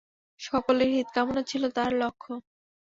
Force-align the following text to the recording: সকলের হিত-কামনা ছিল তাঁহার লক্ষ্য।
সকলের 0.39 0.89
হিত-কামনা 0.95 1.41
ছিল 1.43 1.63
তাঁহার 1.75 1.93
লক্ষ্য। 2.01 2.31